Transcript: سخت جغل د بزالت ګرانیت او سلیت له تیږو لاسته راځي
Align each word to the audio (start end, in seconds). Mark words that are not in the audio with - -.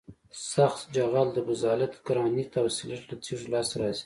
سخت 0.53 0.79
جغل 0.95 1.27
د 1.33 1.39
بزالت 1.47 1.93
ګرانیت 2.07 2.51
او 2.61 2.65
سلیت 2.77 3.03
له 3.09 3.15
تیږو 3.23 3.47
لاسته 3.53 3.75
راځي 3.81 3.99